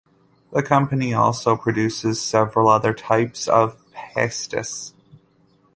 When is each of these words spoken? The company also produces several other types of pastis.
The 0.51 0.63
company 0.63 1.13
also 1.13 1.55
produces 1.55 2.19
several 2.19 2.69
other 2.69 2.91
types 2.91 3.47
of 3.47 3.77
pastis. 3.91 4.93